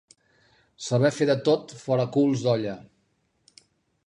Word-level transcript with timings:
Saber 0.85 1.11
fer 1.19 1.27
de 1.31 1.35
tot, 1.49 1.75
fora 1.83 2.09
culs 2.17 2.47
d'olla. 2.47 2.75